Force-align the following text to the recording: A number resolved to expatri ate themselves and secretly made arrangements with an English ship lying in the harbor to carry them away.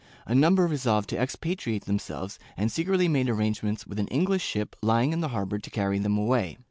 A 0.25 0.33
number 0.33 0.65
resolved 0.65 1.09
to 1.11 1.15
expatri 1.15 1.73
ate 1.75 1.85
themselves 1.85 2.39
and 2.57 2.71
secretly 2.71 3.07
made 3.07 3.29
arrangements 3.29 3.85
with 3.85 3.99
an 3.99 4.07
English 4.07 4.41
ship 4.43 4.75
lying 4.81 5.13
in 5.13 5.21
the 5.21 5.27
harbor 5.27 5.59
to 5.59 5.69
carry 5.69 5.99
them 5.99 6.17
away. 6.17 6.57